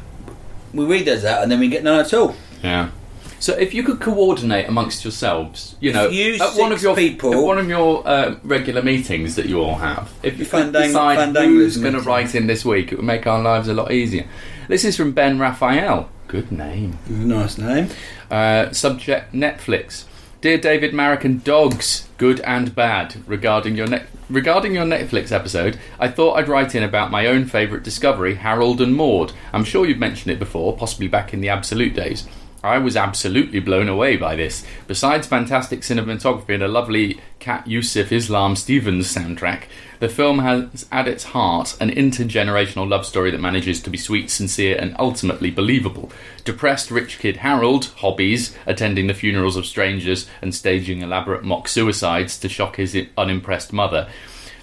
[0.76, 2.34] we read those out, and then we get none at all.
[2.62, 2.90] yeah.
[3.38, 6.96] So if you could coordinate amongst yourselves, you know, If you at one of your
[6.96, 10.72] people- at one of your uh, regular meetings that you all have, if you could
[10.72, 13.68] Fandang- decide Fandanglers who's going to write in this week, it would make our lives
[13.68, 14.24] a lot easier.
[14.68, 16.08] This is from Ben Raphael.
[16.28, 16.98] Good name.
[17.10, 17.88] Nice name.
[18.30, 20.04] Uh, subject Netflix.
[20.42, 23.16] Dear David Marek and dogs, good and bad.
[23.26, 27.46] Regarding your net regarding your Netflix episode, I thought I'd write in about my own
[27.46, 29.32] favourite discovery, Harold and Maude.
[29.54, 32.28] I'm sure you've mentioned it before, possibly back in the Absolute days.
[32.62, 34.66] I was absolutely blown away by this.
[34.86, 39.62] Besides fantastic cinematography and a lovely Cat Yusuf Islam Stevens soundtrack,
[39.98, 44.30] the film has at its heart an intergenerational love story that manages to be sweet,
[44.30, 46.10] sincere, and ultimately believable.
[46.44, 52.38] Depressed rich kid Harold, hobbies, attending the funerals of strangers and staging elaborate mock suicides
[52.38, 54.08] to shock his unimpressed mother,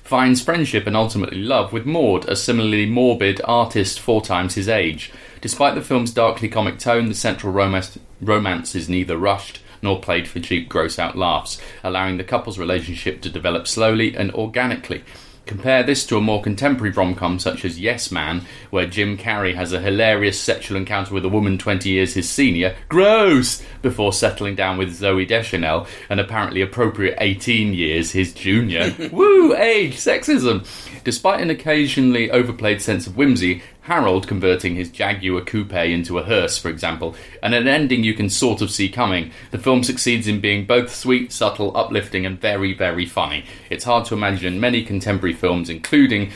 [0.03, 5.11] finds friendship and ultimately love with Maude, a similarly morbid artist four times his age.
[5.41, 10.27] Despite the film's darkly comic tone, the central romance, romance is neither rushed nor played
[10.27, 15.03] for cheap gross out laughs, allowing the couple's relationship to develop slowly and organically.
[15.45, 19.55] Compare this to a more contemporary rom com such as Yes Man, where Jim Carrey
[19.55, 24.55] has a hilarious sexual encounter with a woman 20 years his senior, gross, before settling
[24.55, 28.95] down with Zooey Deschanel, an apparently appropriate 18 years his junior.
[29.11, 30.65] Woo, age, sexism.
[31.03, 36.57] Despite an occasionally overplayed sense of whimsy, Harold converting his Jaguar coupe into a hearse,
[36.57, 40.39] for example, and an ending you can sort of see coming, the film succeeds in
[40.39, 43.43] being both sweet, subtle, uplifting, and very, very funny.
[43.69, 46.31] It's hard to imagine many contemporary films, including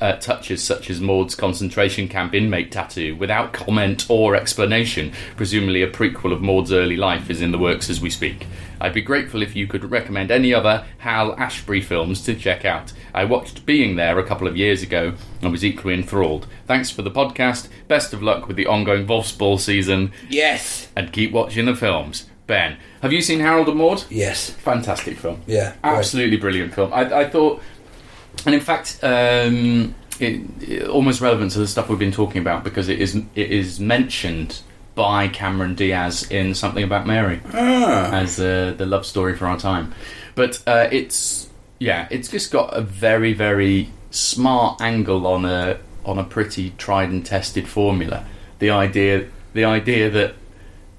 [0.00, 5.12] uh, touches such as Maude's concentration camp inmate tattoo, without comment or explanation.
[5.36, 8.46] Presumably, a prequel of Maude's early life is in the works as we speak.
[8.80, 12.92] I'd be grateful if you could recommend any other Hal Ashbury films to check out.
[13.14, 16.46] I watched Being There a couple of years ago and was equally enthralled.
[16.66, 17.68] Thanks for the podcast.
[17.88, 20.88] Best of luck with the ongoing Wolfsball season Yes.
[20.96, 22.26] and keep watching the films.
[22.46, 24.04] Ben, have you seen Harold and Maude?
[24.10, 24.50] Yes.
[24.50, 25.40] Fantastic film.
[25.46, 25.74] Yeah.
[25.82, 26.92] Absolutely brilliant film.
[26.92, 27.62] I, I thought,
[28.46, 32.64] and in fact, um, it, it- almost relevant to the stuff we've been talking about
[32.64, 34.60] because it is it is mentioned
[34.94, 38.12] by Cameron Diaz in Something About Mary Ah.
[38.12, 39.92] as uh, the love story for our time.
[40.36, 41.48] But uh, it's
[41.80, 47.08] yeah, it's just got a very very smart angle on a on a pretty tried
[47.10, 48.24] and tested formula.
[48.60, 50.34] The idea the idea that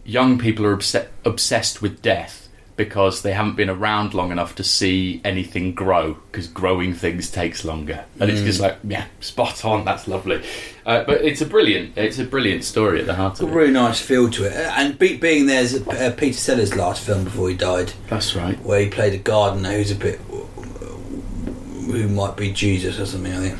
[0.04, 2.45] young people are obse- obsessed with death
[2.76, 7.64] because they haven't been around long enough to see anything grow because growing things takes
[7.64, 10.44] longer and it's just like yeah spot on that's lovely
[10.86, 13.56] uh, but it's a brilliant it's a brilliant story at the heart of a it
[13.56, 14.54] really nice feel to it.
[14.54, 18.80] And be, being there's uh, Peter Sellers' last film before he died, that's right where
[18.82, 20.20] he played a gardener who's a bit.
[20.20, 23.60] who might be Jesus or something, I think.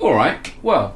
[0.00, 0.94] all right well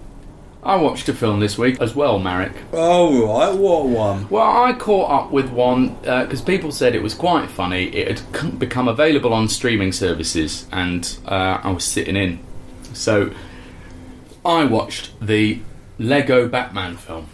[0.65, 4.29] I watched a film this week as well Marek Oh, right, what one?
[4.29, 7.85] Well, I caught up with one because people said it was quite funny.
[7.87, 12.39] It had become available on streaming services, and uh, I was sitting in.
[12.93, 13.33] So
[14.45, 15.61] I watched the
[15.99, 17.27] Lego Batman film.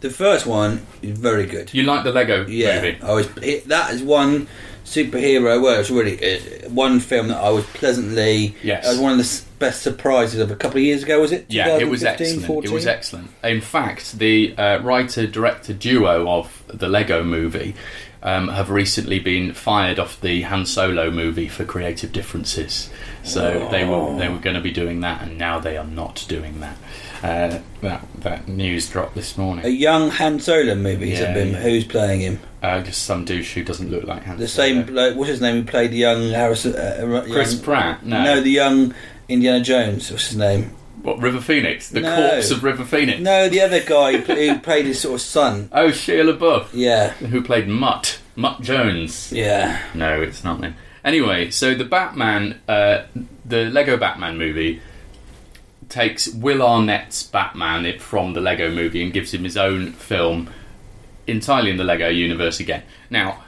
[0.00, 1.72] The first one is very good.
[1.74, 2.98] You like the Lego Yeah, movie?
[3.02, 3.28] I was.
[3.42, 4.48] It, that is one
[4.84, 5.60] superhero.
[5.62, 8.54] Well, it's really uh, one film that I was pleasantly.
[8.62, 8.86] Yes.
[8.86, 11.20] Was one of the best surprises of a couple of years ago.
[11.20, 11.46] Was it?
[11.48, 12.46] Yeah, it was 2015, excellent.
[12.46, 12.70] 14?
[12.70, 13.30] It was excellent.
[13.42, 17.74] In fact, the uh, writer-director duo of the Lego Movie
[18.22, 22.90] um, have recently been fired off the Han Solo movie for creative differences.
[23.22, 26.24] So they were they were going to be doing that, and now they are not
[26.28, 26.76] doing that.
[27.22, 31.10] Uh, that that news dropped this morning A young Han Solo movie.
[31.10, 31.44] Yeah, yeah.
[31.56, 32.40] Who's playing him?
[32.64, 34.38] Uh, just some douche who doesn't look like Han.
[34.38, 34.86] The same.
[34.86, 35.56] Like, what's his name?
[35.56, 36.74] Who played the young Harrison?
[36.74, 38.06] Uh, uh, Chris young- Pratt.
[38.06, 38.24] No.
[38.24, 38.94] No, the young
[39.28, 40.10] Indiana Jones.
[40.10, 40.70] What's his name?
[41.02, 41.90] what River Phoenix?
[41.90, 42.16] The No.
[42.30, 43.20] corpse of River Phoenix.
[43.20, 45.68] No, the other guy who played his sort of son.
[45.72, 48.18] Oh, Shia LaBeouf, Yeah, who played Mutt.
[48.36, 49.30] Mutt Jones.
[49.30, 49.80] yeah.
[49.92, 50.74] No, it's not him.
[51.04, 53.02] Anyway, so the Batman, uh,
[53.44, 54.80] the Lego Batman movie,
[55.90, 60.48] takes Will Arnett's Batman it from the Lego movie and gives him his own film
[61.26, 62.82] entirely in the Lego universe again.
[63.10, 63.42] Now,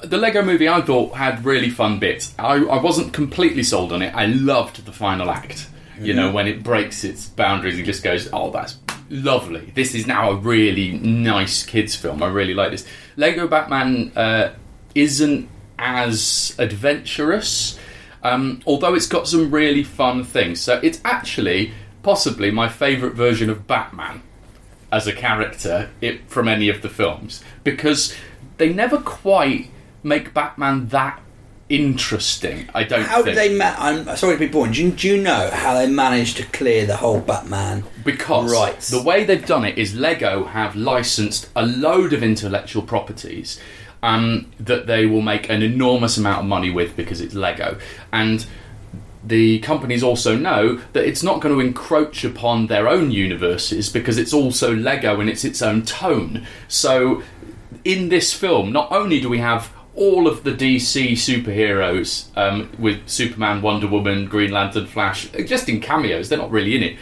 [0.00, 2.34] the Lego movie I thought had really fun bits.
[2.38, 4.14] I, I wasn't completely sold on it.
[4.14, 5.68] I loved the final act.
[6.00, 8.78] You know, when it breaks its boundaries and just goes, oh, that's
[9.10, 9.72] lovely.
[9.74, 12.22] This is now a really nice kids film.
[12.22, 12.86] I really like this.
[13.16, 14.52] Lego Batman uh,
[14.94, 17.80] isn't as adventurous,
[18.22, 20.60] um, although it's got some really fun things.
[20.60, 21.72] So it's actually
[22.04, 24.22] possibly my favourite version of Batman
[24.90, 28.14] as a character it, from any of the films because
[28.56, 29.70] they never quite
[30.02, 31.20] make Batman that
[31.68, 32.68] interesting.
[32.74, 33.02] I don't.
[33.02, 33.36] How think.
[33.36, 33.56] did they?
[33.56, 34.72] Ma- I'm sorry to be boring.
[34.72, 37.84] Do you, do you know how they managed to clear the whole Batman?
[38.04, 38.88] Because rights?
[38.88, 43.60] the way they've done it is Lego have licensed a load of intellectual properties
[44.02, 47.78] um, that they will make an enormous amount of money with because it's Lego.
[48.12, 48.46] And
[49.28, 54.18] the companies also know that it's not going to encroach upon their own universes because
[54.18, 56.46] it's also Lego and it's its own tone.
[56.66, 57.22] So
[57.84, 63.08] in this film, not only do we have all of the DC superheroes um, with
[63.08, 66.96] Superman, Wonder Woman, Green Lantern, Flash, just in cameos, they're not really in it.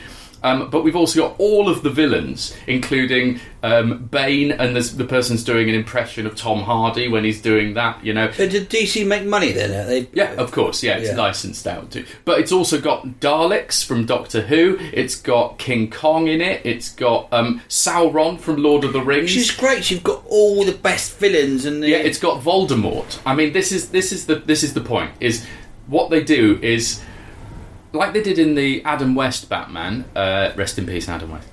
[0.47, 5.43] Um, but we've also got all of the villains, including um, Bane, and the person's
[5.43, 8.31] doing an impression of Tom Hardy when he's doing that, you know.
[8.31, 9.71] So did DC make money then?
[9.89, 10.85] They, Yeah, of course.
[10.85, 11.17] Yeah, it's Yeah.
[11.17, 12.05] licensed out too.
[12.25, 14.79] But it's also got Daleks from Doctor Who.
[14.93, 16.61] It's got King Kong in it.
[16.63, 19.35] It's got um, Sauron from Lord of the Rings.
[19.35, 19.91] Which is great.
[19.91, 23.19] You've got all the best villains and the yeah, it's got Voldemort.
[23.27, 25.11] I mean, this is this is the this is the point.
[25.19, 25.45] Is
[25.89, 27.01] what they do is
[27.97, 30.05] like they did in the Adam West Batman.
[30.15, 31.49] Uh, rest in peace, Adam West.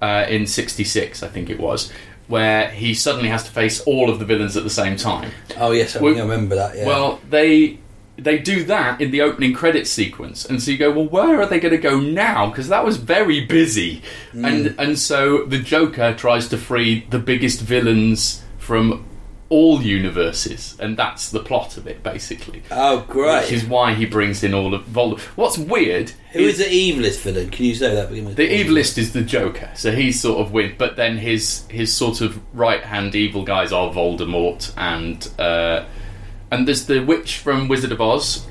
[0.00, 1.92] Uh, in '66, I think it was,
[2.28, 5.30] where he suddenly has to face all of the villains at the same time.
[5.56, 6.76] oh yes, I, Well- I remember that.
[6.76, 6.86] Yeah.
[6.86, 7.78] Well, they
[8.16, 11.46] they do that in the opening credits sequence, and so you go, well, where are
[11.46, 12.48] they going to go now?
[12.50, 17.60] Because that was very busy, and and so the Joker tries to free the biggest
[17.60, 19.04] villains from
[19.50, 22.62] all universes, and that's the plot of it, basically.
[22.70, 23.44] oh great.
[23.44, 25.20] Which is why he brings in all of Voldemort.
[25.36, 27.50] What's weird Who is the evilest villain?
[27.50, 28.10] Can you say that?
[28.10, 30.74] the evilest is the Joker, so he's sort of win.
[30.76, 35.86] But then his his sort of right hand evil guys are Voldemort and uh,
[36.50, 38.46] and there's the witch from Wizard of Oz.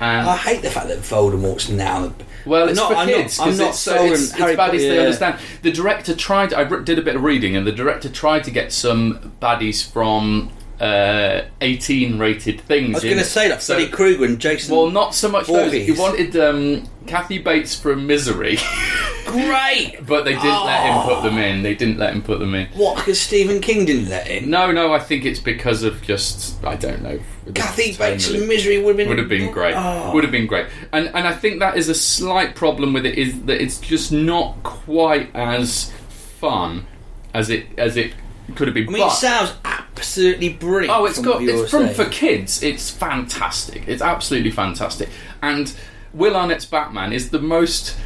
[0.00, 2.12] And I hate the fact that Voldemort's now.
[2.46, 4.78] well, it's not, for I'm kids Not, I'm not it's, so it's, it's baddies Potter,
[4.78, 5.40] they understand.
[5.62, 6.54] The director tried.
[6.54, 10.52] I did a bit of reading, and the director tried to get some baddies from
[10.80, 12.90] uh, 18 rated things.
[12.90, 14.74] I was going to say that So- Freddy Krueger and Jason.
[14.74, 15.72] Well, not so much those.
[15.72, 18.58] He wanted um, Kathy Bates from Misery,
[19.26, 19.98] great.
[20.06, 21.62] but they didn't let him put them in.
[21.62, 22.68] They didn't let him put them in.
[22.68, 22.96] What?
[22.96, 24.50] Because Stephen King didn't let him.
[24.50, 27.18] No, no, I think it's because of just I don't know.
[27.54, 29.74] Kathy Bates in Misery would have been would have been great.
[29.76, 30.12] Oh.
[30.14, 30.66] Would have been great.
[30.92, 34.12] And and I think that is a slight problem with it is that it's just
[34.12, 36.86] not quite as fun
[37.34, 38.12] as it as it
[38.54, 38.88] could have been.
[38.88, 39.52] I mean, but, it sounds
[39.98, 40.96] absolutely brilliant.
[40.96, 41.94] Oh, it's from got it's from saying.
[41.94, 42.62] for kids.
[42.62, 43.84] It's fantastic.
[43.86, 45.08] It's absolutely fantastic.
[45.42, 45.72] And
[46.12, 47.96] Will Arnett's Batman is the most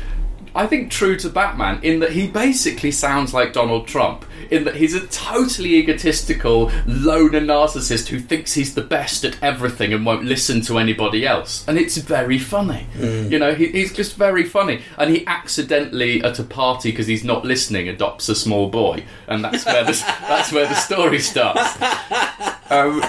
[0.54, 4.76] I think true to Batman in that he basically sounds like Donald Trump in that
[4.76, 10.24] he's a totally egotistical loner narcissist who thinks he's the best at everything and won't
[10.24, 11.66] listen to anybody else.
[11.66, 12.86] And it's very funny.
[13.30, 14.82] You know, he, he's just very funny.
[14.98, 19.42] And he accidentally at a party because he's not listening adopts a small boy, and
[19.44, 19.92] that's where the
[20.28, 21.78] that's where the story starts.
[22.70, 23.02] Um,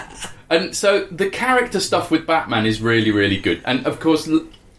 [0.50, 3.62] and so the character stuff with Batman is really, really good.
[3.64, 4.30] And of course,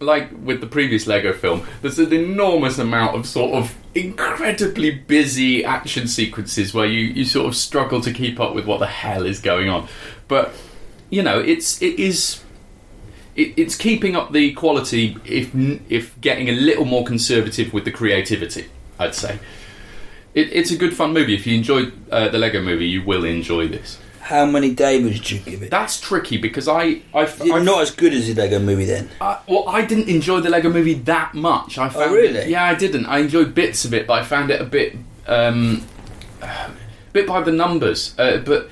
[0.05, 5.65] like with the previous Lego film, there's an enormous amount of sort of incredibly busy
[5.65, 9.25] action sequences where you, you sort of struggle to keep up with what the hell
[9.25, 9.89] is going on.
[10.29, 10.55] But
[11.11, 12.41] you know, it's it is.
[13.37, 15.51] It, it's keeping up the quality, if
[15.91, 18.67] if getting a little more conservative with the creativity.
[18.99, 19.41] I'd say
[20.35, 21.35] it, it's a good fun movie.
[21.35, 23.99] If you enjoyed uh, the Lego Movie, you will enjoy this.
[24.25, 25.71] How many Davids did you give it?
[25.71, 28.87] That's tricky because I, I, Is it I not as good as the Lego movie
[28.87, 29.11] then.
[29.21, 31.77] I- well, I didn't enjoy the Lego Movie that much.
[31.77, 32.39] I found Oh, really?
[32.39, 33.05] It, yeah, I didn't.
[33.05, 35.87] I enjoyed bits of it, but I found it a bit, um,
[37.13, 38.15] bit by the numbers.
[38.19, 38.71] Uh, but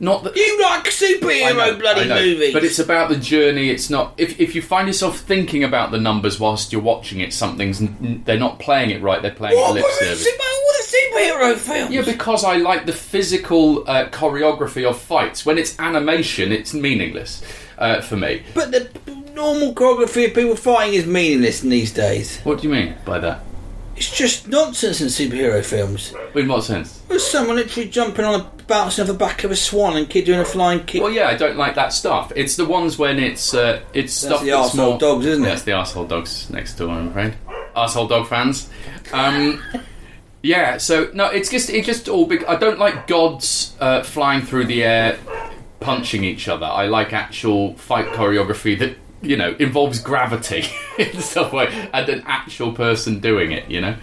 [0.00, 2.52] not that You like superhero know, bloody movies.
[2.52, 3.70] But it's about the journey.
[3.70, 4.12] It's not.
[4.18, 8.22] If if you find yourself thinking about the numbers whilst you're watching it, something's n-
[8.26, 9.22] they're not playing it right.
[9.22, 10.24] They're playing what, lip service.
[10.24, 10.80] super, what
[11.14, 11.90] superhero films?
[11.92, 15.44] Yeah, because I like the physical uh, choreography of fights.
[15.46, 17.42] When it's animation, it's meaningless
[17.78, 18.42] uh, for me.
[18.54, 18.88] but the
[19.34, 22.40] normal choreography of people fighting is meaningless in these days.
[22.40, 23.40] What do you mean by that?
[23.96, 26.14] It's just nonsense in superhero films.
[26.34, 26.98] In what sense?
[27.08, 30.24] There's someone literally jumping on a bouncing off the back of a swan and kid
[30.24, 31.00] doing a flying kick.
[31.00, 32.32] Well, yeah, I don't like that stuff.
[32.34, 35.46] It's the ones when it's uh, it's stuff the that's more dogs, isn't it?
[35.46, 36.90] That's the arsehole dogs next door.
[36.90, 37.34] I'm afraid.
[37.76, 38.68] Arsehole dog fans.
[39.12, 39.62] Um,
[40.44, 40.76] yeah.
[40.76, 42.44] So no, it's just it's just all big.
[42.44, 45.18] I don't like gods uh, flying through the air,
[45.80, 46.66] punching each other.
[46.66, 50.64] I like actual fight choreography that you know involves gravity
[50.98, 53.70] in some way and an actual person doing it.
[53.70, 53.96] You know.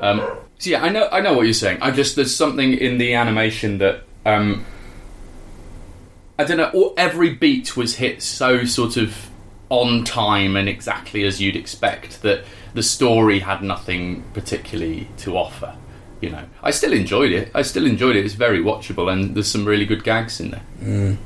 [0.00, 1.78] Um, So yeah, I know I know what you're saying.
[1.80, 4.64] I just there's something in the animation that um
[6.38, 6.70] I don't know.
[6.70, 9.30] All, every beat was hit so sort of
[9.68, 12.44] on time and exactly as you'd expect that
[12.74, 15.76] the story had nothing particularly to offer.
[16.20, 17.50] You know, I still enjoyed it.
[17.54, 18.24] I still enjoyed it.
[18.24, 21.18] It's very watchable, and there's some really good gags in there.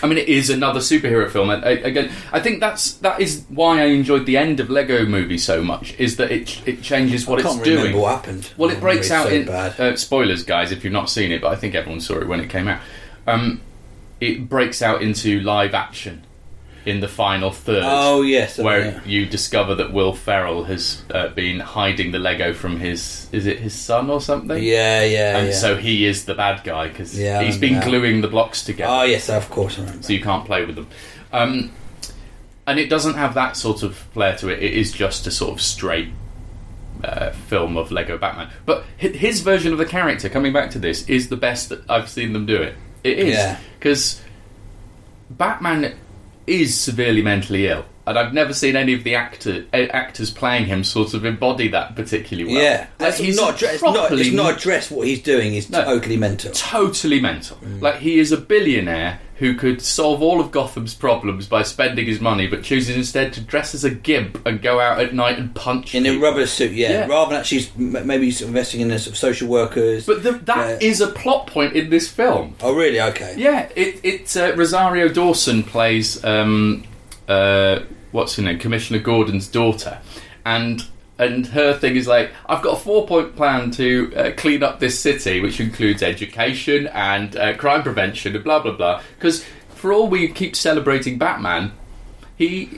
[0.00, 1.50] I mean, it is another superhero film.
[1.50, 5.04] I, I, again, I think that's that is why I enjoyed the end of Lego
[5.06, 5.98] Movie so much.
[5.98, 8.00] Is that it it changes what I can't it's remember doing.
[8.00, 8.52] what happened.
[8.56, 9.80] Well, it breaks out so in bad.
[9.80, 10.70] uh, spoilers, guys.
[10.70, 12.80] If you've not seen it, but I think everyone saw it when it came out.
[13.26, 13.60] Um,
[14.20, 16.24] it breaks out into live action
[16.88, 17.82] in the final third.
[17.84, 19.00] Oh, yes, where yeah.
[19.04, 23.58] you discover that Will Ferrell has uh, been hiding the Lego from his is it
[23.58, 24.62] his son or something?
[24.62, 25.54] yeah, yeah, and yeah.
[25.54, 29.02] so he is the bad guy because Yeah, he's been gluing the blocks together oh
[29.02, 30.88] yes, of course so you can't play with them.
[31.30, 31.72] Um,
[32.66, 34.62] and it doesn't have that sort of flair to it.
[34.62, 36.08] It is just a sort of straight
[37.04, 38.50] uh, film of Lego Batman.
[38.64, 42.08] But his version of the character, coming back to this, is the best that I've
[42.08, 42.74] seen them do it.
[43.04, 44.22] It is because
[45.30, 45.96] Batman
[46.48, 47.84] is severely mentally ill.
[48.08, 51.68] And I've never seen any of the actor uh, actors playing him sort of embody
[51.68, 52.62] that particularly well.
[52.62, 53.94] yeah, Like, he's not, address, not.
[53.94, 55.54] properly It's not addressed what he's doing.
[55.54, 55.84] Is No.
[55.84, 56.50] totally mental.
[56.52, 57.58] totally mental.
[57.80, 62.20] Like he is a billionaire who could solve all of Gotham's problems by spending his
[62.20, 65.54] money, but chooses instead to dress as a gimp and go out at night and
[65.54, 66.90] punch In a rubber suit, yeah.
[66.90, 67.06] Yeah.
[67.06, 70.06] Rather than actually m- maybe investing in the sort of social workers.
[70.06, 70.88] But the, that Yeah.
[70.88, 72.56] is a plot point in this film.
[72.62, 73.00] oh, really?
[73.00, 73.34] Okay.
[73.38, 76.82] Yeah, it, it uh, Rosario Dawson plays um,
[77.28, 77.78] uh,
[78.12, 79.98] what's her name, Commissioner Gordon's daughter,
[80.44, 80.84] and
[81.18, 84.78] and her thing is like, I've got a four point plan to uh, clean up
[84.78, 89.02] this city, which includes education and uh, crime prevention and blah blah blah.
[89.16, 91.72] Because for all we keep celebrating Batman,
[92.36, 92.70] he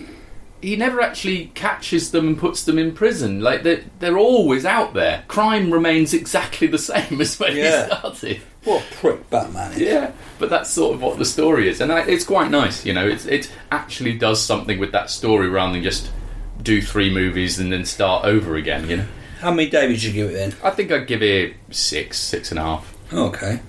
[0.63, 3.41] he never actually catches them and puts them in prison.
[3.41, 5.25] Like they're, they're always out there.
[5.29, 7.85] Crime remains exactly the same as when Yeah.
[7.85, 8.41] he started.
[8.65, 9.79] What a prick Batman is.
[9.81, 12.85] Yeah, but that's sort of what the story is, and I, it's quite nice.
[12.85, 16.11] You know, it's, it actually does something with that story rather than just
[16.63, 18.87] do three movies and then start over again.
[18.91, 19.07] You know,
[19.41, 20.55] How many Davies you give it then?
[20.63, 22.95] I think I'd give it six, six and a half.
[23.11, 23.61] Okay.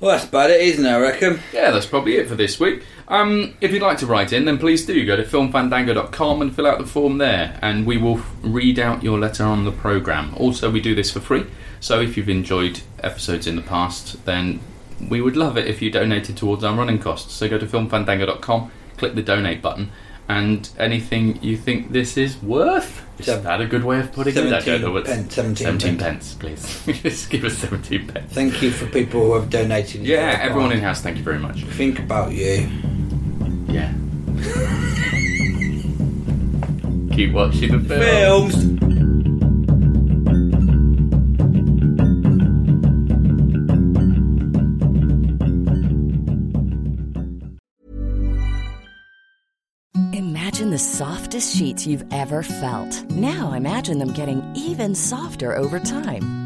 [0.00, 0.88] Well, that's about it, isn't it?
[0.90, 1.40] I reckon.
[1.52, 2.84] Yeah, that's probably it for this week.
[3.08, 6.66] Um, if you'd like to write in, then please do go to filmfandango.com and fill
[6.66, 10.34] out the form there, and we will read out your letter on the programme.
[10.36, 11.46] Also, we do this for free,
[11.78, 14.58] so if you've enjoyed episodes in the past, then
[15.08, 17.32] we would love it if you donated towards our running costs.
[17.34, 19.92] So go to filmfandango.com, click the donate button,
[20.28, 23.04] and anything you think this is worth.
[23.20, 24.52] Is Seven- that a good way of putting it?
[24.52, 25.06] I don't know what.
[25.06, 26.34] 17 pence, 17 17 pence.
[26.34, 27.02] pence, please.
[27.02, 28.32] Just give us 17 pence.
[28.32, 30.02] Thank you for people who have donated.
[30.02, 31.62] Yeah, everyone in house, thank you very much.
[31.64, 32.68] Think about you.
[33.76, 33.92] Yeah.
[37.14, 38.50] Keep watching the film.
[38.50, 38.76] Films.
[50.14, 53.10] Imagine the softest sheets you've ever felt.
[53.10, 56.45] Now imagine them getting even softer over time.